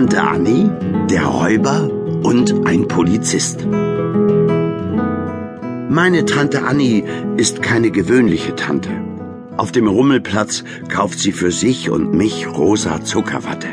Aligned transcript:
Tante 0.00 0.22
Annie, 0.22 0.70
der 1.10 1.26
Räuber 1.26 1.90
und 2.22 2.66
ein 2.66 2.88
Polizist. 2.88 3.66
Meine 5.90 6.24
Tante 6.24 6.62
Annie 6.62 7.04
ist 7.36 7.60
keine 7.60 7.90
gewöhnliche 7.90 8.56
Tante. 8.56 8.88
Auf 9.58 9.72
dem 9.72 9.88
Rummelplatz 9.88 10.64
kauft 10.88 11.18
sie 11.18 11.32
für 11.32 11.50
sich 11.50 11.90
und 11.90 12.14
mich 12.14 12.48
rosa 12.48 13.04
Zuckerwatte. 13.04 13.68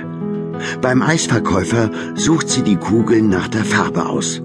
Beim 0.81 1.01
Eisverkäufer 1.01 1.91
sucht 2.15 2.49
sie 2.49 2.63
die 2.63 2.75
Kugeln 2.75 3.29
nach 3.29 3.47
der 3.47 3.63
Farbe 3.63 4.07
aus. 4.07 4.41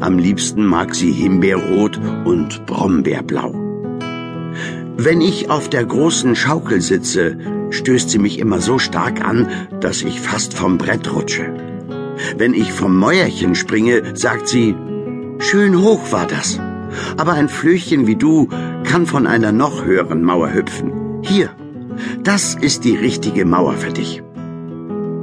Am 0.00 0.18
liebsten 0.18 0.66
mag 0.66 0.96
sie 0.96 1.12
Himbeerrot 1.12 2.00
und 2.24 2.66
Brombeerblau. 2.66 3.54
Wenn 4.96 5.20
ich 5.20 5.48
auf 5.48 5.70
der 5.70 5.84
großen 5.84 6.34
Schaukel 6.34 6.80
sitze, 6.80 7.36
stößt 7.70 8.10
sie 8.10 8.18
mich 8.18 8.38
immer 8.38 8.60
so 8.60 8.78
stark 8.78 9.24
an, 9.24 9.48
dass 9.80 10.02
ich 10.02 10.20
fast 10.20 10.54
vom 10.54 10.78
Brett 10.78 11.12
rutsche. 11.12 11.54
Wenn 12.36 12.54
ich 12.54 12.72
vom 12.72 12.96
Mäuerchen 12.98 13.54
springe, 13.54 14.02
sagt 14.14 14.48
sie, 14.48 14.74
schön 15.38 15.80
hoch 15.80 16.12
war 16.12 16.26
das. 16.26 16.60
Aber 17.16 17.32
ein 17.32 17.48
Flöchchen 17.48 18.06
wie 18.06 18.16
du 18.16 18.48
kann 18.84 19.06
von 19.06 19.26
einer 19.26 19.52
noch 19.52 19.84
höheren 19.84 20.22
Mauer 20.22 20.52
hüpfen. 20.52 21.22
Hier, 21.22 21.50
das 22.22 22.54
ist 22.54 22.84
die 22.84 22.96
richtige 22.96 23.44
Mauer 23.44 23.74
für 23.74 23.92
dich. 23.92 24.22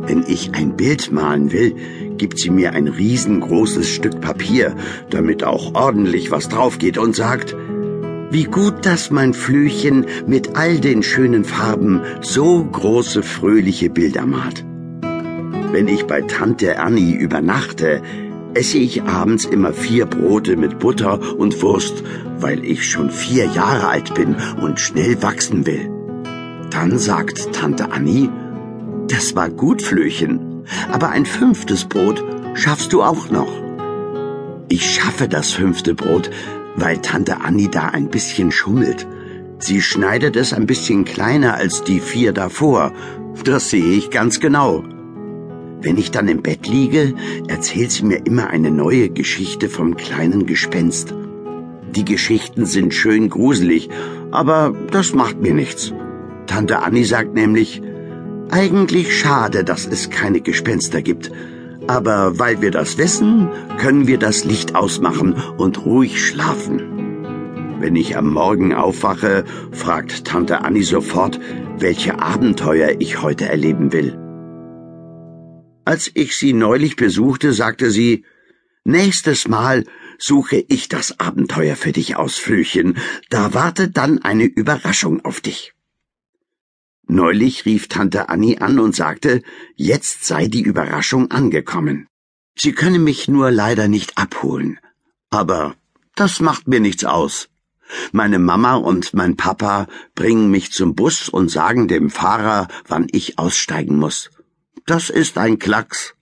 Wenn 0.08 0.24
ich 0.26 0.54
ein 0.54 0.78
Bild 0.78 1.12
malen 1.12 1.52
will, 1.52 1.76
gibt 2.18 2.40
sie 2.40 2.50
mir 2.50 2.72
ein 2.72 2.88
riesengroßes 2.88 3.90
Stück 3.90 4.22
Papier, 4.22 4.74
damit 5.10 5.44
auch 5.44 5.76
ordentlich 5.76 6.32
was 6.32 6.48
drauf 6.48 6.80
geht 6.80 6.98
und 6.98 7.16
sagt, 7.16 7.56
wie 8.30 8.44
gut, 8.44 8.86
dass 8.86 9.10
mein 9.10 9.34
Flüchen 9.34 10.06
mit 10.26 10.56
all 10.56 10.80
den 10.80 11.04
schönen 11.04 11.46
Farben 11.46 12.02
so 12.22 12.64
große 12.64 13.24
fröhliche 13.24 13.90
Bilder 13.90 14.26
malt. 14.26 14.66
Wenn 15.72 15.88
ich 15.88 16.06
bei 16.06 16.22
Tante 16.22 16.80
Annie 16.80 17.16
übernachte, 17.16 18.02
esse 18.54 18.78
ich 18.78 19.04
abends 19.04 19.46
immer 19.46 19.74
vier 19.74 20.06
Brote 20.06 20.56
mit 20.58 20.80
Butter 20.80 21.20
und 21.38 21.62
Wurst, 21.62 22.04
weil 22.40 22.64
ich 22.66 22.90
schon 22.90 23.12
vier 23.12 23.46
Jahre 23.46 23.88
alt 23.88 24.14
bin 24.16 24.36
und 24.62 24.80
schnell 24.80 25.22
wachsen 25.22 25.66
will. 25.66 25.90
Dann 26.72 26.98
sagt 26.98 27.54
Tante 27.54 27.92
Annie, 27.92 28.30
das 29.08 29.36
war 29.36 29.50
gut, 29.50 29.82
Flöchen, 29.82 30.64
aber 30.92 31.10
ein 31.10 31.26
fünftes 31.26 31.86
Brot 31.86 32.24
schaffst 32.56 32.92
du 32.94 33.04
auch 33.04 33.30
noch. 33.30 33.52
Ich 34.70 34.90
schaffe 34.90 35.28
das 35.28 35.52
fünfte 35.52 35.96
Brot, 35.96 36.30
weil 36.78 37.00
Tante 37.00 37.42
Annie 37.42 37.68
da 37.70 37.90
ein 37.90 38.10
bisschen 38.10 38.52
schummelt. 38.52 39.06
Sie 39.60 39.82
schneidet 39.82 40.36
es 40.36 40.54
ein 40.54 40.68
bisschen 40.68 41.04
kleiner 41.04 41.56
als 41.56 41.84
die 41.84 42.00
vier 42.00 42.32
davor. 42.32 42.94
Das 43.44 43.70
sehe 43.72 43.94
ich 43.94 44.12
ganz 44.12 44.40
genau. 44.40 44.84
Wenn 45.82 45.98
ich 45.98 46.12
dann 46.12 46.28
im 46.28 46.42
Bett 46.42 46.68
liege, 46.68 47.14
erzählt 47.48 47.92
sie 47.92 48.06
mir 48.06 48.26
immer 48.26 48.50
eine 48.50 48.72
neue 48.72 49.10
Geschichte 49.10 49.70
vom 49.70 49.96
kleinen 49.96 50.46
Gespenst. 50.46 51.14
Die 51.96 52.06
Geschichten 52.06 52.66
sind 52.66 52.94
schön 52.94 53.30
gruselig, 53.30 53.90
aber 54.32 54.76
das 54.92 55.14
macht 55.14 55.42
mir 55.42 55.54
nichts. 55.54 55.94
Tante 56.46 56.80
Annie 56.80 57.06
sagt 57.06 57.34
nämlich, 57.34 57.82
eigentlich 58.50 59.18
schade, 59.18 59.64
dass 59.64 59.86
es 59.86 60.10
keine 60.10 60.42
Gespenster 60.42 61.02
gibt. 61.02 61.32
Aber 61.88 62.38
weil 62.38 62.62
wir 62.62 62.72
das 62.72 62.98
wissen, 62.98 63.50
können 63.78 64.08
wir 64.08 64.18
das 64.18 64.44
Licht 64.44 64.76
ausmachen 64.76 65.34
und 65.58 65.86
ruhig 65.86 66.24
schlafen. 66.24 66.82
Wenn 67.80 67.96
ich 67.96 68.18
am 68.18 68.34
Morgen 68.34 68.74
aufwache, 68.74 69.46
fragt 69.72 70.26
Tante 70.26 70.64
Annie 70.64 70.84
sofort, 70.84 71.40
welche 71.78 72.20
Abenteuer 72.20 72.96
ich 73.00 73.22
heute 73.22 73.48
erleben 73.48 73.94
will. 73.94 74.18
Als 75.86 76.12
ich 76.14 76.36
sie 76.36 76.54
neulich 76.54 76.96
besuchte, 76.96 77.54
sagte 77.54 77.92
sie, 77.92 78.26
Nächstes 78.84 79.48
Mal 79.48 79.84
suche 80.18 80.64
ich 80.68 80.90
das 80.90 81.20
Abenteuer 81.20 81.76
für 81.76 81.92
dich 81.92 82.16
aus, 82.16 82.38
Flöchen. 82.38 82.98
Da 83.30 83.54
wartet 83.54 83.98
dann 83.98 84.20
eine 84.20 84.46
Überraschung 84.46 85.24
auf 85.24 85.42
dich. 85.42 85.77
Neulich 87.08 87.66
rief 87.66 87.88
Tante 87.88 88.28
Annie 88.28 88.60
an 88.60 88.80
und 88.80 88.94
sagte, 88.96 89.42
jetzt 89.76 90.26
sei 90.26 90.48
die 90.48 90.62
Überraschung 90.62 91.32
angekommen. 91.32 92.08
Sie 92.58 92.74
könne 92.74 93.00
mich 93.00 93.28
nur 93.30 93.50
leider 93.50 93.88
nicht 93.88 94.18
abholen. 94.18 94.80
Aber 95.30 95.76
das 96.16 96.42
macht 96.42 96.68
mir 96.68 96.82
nichts 96.82 97.06
aus. 97.06 97.48
Meine 98.12 98.40
Mama 98.40 98.76
und 98.76 99.14
mein 99.14 99.38
Papa 99.38 99.88
bringen 100.16 100.52
mich 100.52 100.74
zum 100.74 100.96
Bus 100.96 101.30
und 101.30 101.50
sagen 101.50 101.88
dem 101.88 102.10
Fahrer, 102.10 102.68
wann 102.88 103.08
ich 103.12 103.40
aussteigen 103.40 103.98
muss. 103.98 104.30
Das 104.86 105.10
ist 105.10 105.38
ein 105.38 105.60
Klacks. 105.60 106.16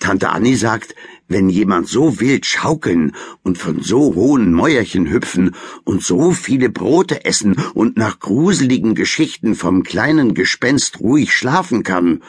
Tante 0.00 0.30
Annie 0.30 0.56
sagt, 0.56 0.96
wenn 1.28 1.48
jemand 1.50 1.88
so 1.88 2.20
wild 2.20 2.46
schaukeln 2.46 3.14
und 3.42 3.58
von 3.58 3.82
so 3.82 4.14
hohen 4.14 4.52
Mäuerchen 4.52 5.10
hüpfen 5.10 5.54
und 5.84 6.02
so 6.02 6.32
viele 6.32 6.70
Brote 6.70 7.24
essen 7.24 7.54
und 7.74 7.96
nach 7.96 8.18
gruseligen 8.18 8.94
Geschichten 8.94 9.54
vom 9.54 9.82
kleinen 9.82 10.34
Gespenst 10.34 11.00
ruhig 11.00 11.32
schlafen 11.34 11.82
kann, 11.82 12.22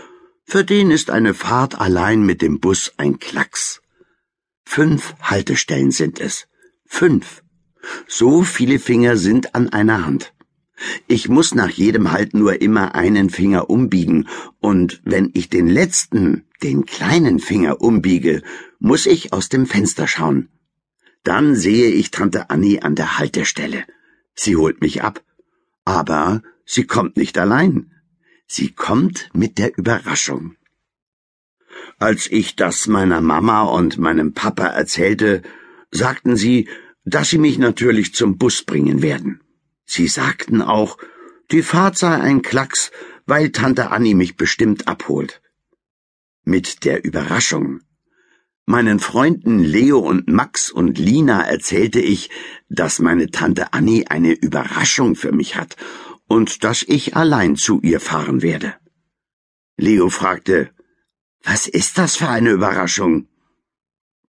für 0.43 0.63
den 0.63 0.91
ist 0.91 1.09
eine 1.09 1.33
Fahrt 1.33 1.79
allein 1.79 2.25
mit 2.25 2.41
dem 2.41 2.59
Bus 2.59 2.93
ein 2.97 3.19
Klacks. 3.19 3.81
Fünf 4.65 5.15
Haltestellen 5.21 5.91
sind 5.91 6.19
es. 6.19 6.47
Fünf. 6.85 7.43
So 8.07 8.43
viele 8.43 8.79
Finger 8.79 9.15
sind 9.15 9.55
an 9.55 9.69
einer 9.69 10.05
Hand. 10.05 10.33
Ich 11.07 11.29
muss 11.29 11.55
nach 11.55 11.69
jedem 11.69 12.11
Halt 12.11 12.33
nur 12.33 12.61
immer 12.61 12.95
einen 12.95 13.29
Finger 13.29 13.69
umbiegen, 13.69 14.27
und 14.59 15.01
wenn 15.03 15.31
ich 15.33 15.49
den 15.49 15.67
letzten, 15.67 16.45
den 16.63 16.85
kleinen 16.85 17.39
Finger 17.39 17.81
umbiege, 17.81 18.41
muss 18.79 19.05
ich 19.05 19.33
aus 19.33 19.49
dem 19.49 19.65
Fenster 19.65 20.07
schauen. 20.07 20.49
Dann 21.23 21.55
sehe 21.55 21.89
ich 21.89 22.11
Tante 22.11 22.49
Annie 22.49 22.81
an 22.81 22.95
der 22.95 23.17
Haltestelle. 23.17 23.83
Sie 24.33 24.55
holt 24.55 24.81
mich 24.81 25.03
ab. 25.03 25.21
Aber 25.85 26.41
sie 26.65 26.85
kommt 26.85 27.17
nicht 27.17 27.37
allein. 27.37 27.91
Sie 28.47 28.71
kommt 28.71 29.29
mit 29.33 29.57
der 29.57 29.77
Überraschung. 29.77 30.55
Als 31.97 32.27
ich 32.27 32.55
das 32.55 32.87
meiner 32.87 33.21
Mama 33.21 33.63
und 33.63 33.97
meinem 33.97 34.33
Papa 34.33 34.67
erzählte, 34.67 35.41
sagten 35.91 36.35
sie, 36.37 36.67
dass 37.03 37.29
sie 37.29 37.37
mich 37.37 37.57
natürlich 37.57 38.13
zum 38.13 38.37
Bus 38.37 38.63
bringen 38.63 39.01
werden. 39.01 39.41
Sie 39.91 40.07
sagten 40.07 40.61
auch, 40.61 40.99
die 41.49 41.63
Fahrt 41.63 41.97
sei 41.97 42.13
ein 42.13 42.43
Klacks, 42.43 42.91
weil 43.25 43.51
Tante 43.51 43.89
Annie 43.89 44.13
mich 44.13 44.37
bestimmt 44.37 44.87
abholt. 44.87 45.41
Mit 46.43 46.85
der 46.85 47.03
Überraschung. 47.03 47.81
Meinen 48.67 48.99
Freunden 48.99 49.57
Leo 49.57 49.97
und 49.97 50.27
Max 50.27 50.69
und 50.69 50.99
Lina 50.99 51.41
erzählte 51.41 51.99
ich, 51.99 52.29
dass 52.69 52.99
meine 52.99 53.31
Tante 53.31 53.73
Annie 53.73 54.05
eine 54.11 54.33
Überraschung 54.33 55.15
für 55.15 55.31
mich 55.31 55.55
hat 55.55 55.75
und 56.27 56.63
dass 56.63 56.83
ich 56.83 57.15
allein 57.15 57.55
zu 57.55 57.81
ihr 57.81 57.99
fahren 57.99 58.43
werde. 58.43 58.75
Leo 59.75 60.11
fragte, 60.11 60.69
was 61.41 61.65
ist 61.67 61.97
das 61.97 62.15
für 62.15 62.29
eine 62.29 62.51
Überraschung? 62.51 63.27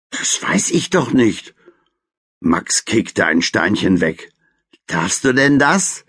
Das 0.09 0.41
weiß 0.41 0.69
ich 0.69 0.89
doch 0.89 1.11
nicht. 1.11 1.53
Max 2.39 2.85
kickte 2.85 3.25
ein 3.25 3.41
Steinchen 3.41 3.99
weg. 3.99 4.31
Darfst 4.89 5.23
du 5.23 5.33
denn 5.33 5.59
das? 5.59 6.03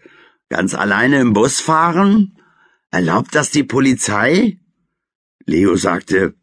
Ganz 0.48 0.74
alleine 0.74 1.20
im 1.20 1.34
Bus 1.34 1.60
fahren? 1.60 2.36
Erlaubt 2.90 3.34
das 3.34 3.50
die 3.50 3.62
Polizei? 3.62 4.58
Leo 5.44 5.76
sagte, 5.76 6.34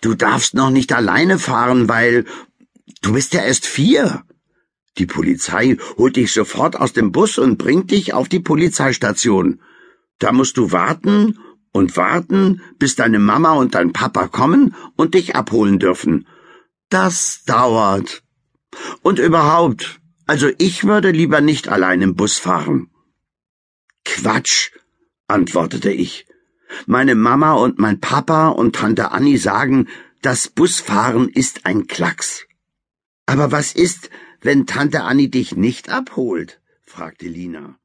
Du 0.00 0.14
darfst 0.14 0.54
noch 0.54 0.70
nicht 0.70 0.92
alleine 0.92 1.40
fahren, 1.40 1.88
weil 1.88 2.24
du 3.02 3.12
bist 3.12 3.34
ja 3.34 3.42
erst 3.42 3.66
vier. 3.66 4.22
Die 4.98 5.06
Polizei 5.06 5.76
holt 5.98 6.14
dich 6.14 6.32
sofort 6.32 6.76
aus 6.76 6.92
dem 6.92 7.10
Bus 7.10 7.38
und 7.38 7.58
bringt 7.58 7.90
dich 7.90 8.14
auf 8.14 8.28
die 8.28 8.40
Polizeistation. 8.40 9.60
Da 10.20 10.30
musst 10.30 10.56
du 10.56 10.70
warten 10.70 11.40
und 11.72 11.96
warten, 11.96 12.60
bis 12.78 12.94
deine 12.94 13.18
Mama 13.18 13.52
und 13.54 13.74
dein 13.74 13.92
Papa 13.92 14.28
kommen 14.28 14.76
und 14.94 15.14
dich 15.14 15.34
abholen 15.34 15.80
dürfen. 15.80 16.28
Das 16.88 17.42
dauert. 17.44 18.22
Und 19.02 19.18
überhaupt, 19.18 20.01
also 20.32 20.48
ich 20.56 20.84
würde 20.84 21.10
lieber 21.10 21.42
nicht 21.42 21.68
allein 21.68 22.00
im 22.00 22.14
Bus 22.16 22.38
fahren. 22.38 22.88
Quatsch, 24.06 24.70
antwortete 25.28 25.92
ich. 25.92 26.26
Meine 26.86 27.14
Mama 27.14 27.52
und 27.52 27.78
mein 27.78 28.00
Papa 28.00 28.48
und 28.48 28.74
Tante 28.74 29.10
Annie 29.10 29.36
sagen, 29.36 29.88
das 30.22 30.48
Busfahren 30.48 31.28
ist 31.28 31.66
ein 31.66 31.86
Klacks. 31.86 32.46
Aber 33.26 33.52
was 33.52 33.74
ist, 33.74 34.08
wenn 34.40 34.66
Tante 34.66 35.02
Annie 35.02 35.28
dich 35.28 35.54
nicht 35.54 35.90
abholt? 35.90 36.62
fragte 36.80 37.28
Lina. 37.28 37.78